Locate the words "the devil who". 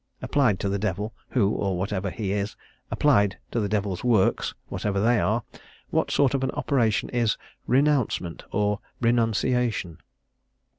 0.67-1.51